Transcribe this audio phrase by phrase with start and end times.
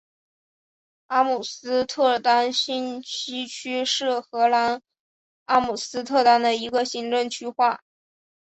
[1.05, 4.81] 阿姆斯特丹新西区是荷兰
[5.45, 7.83] 阿姆斯特丹的一个行政区划。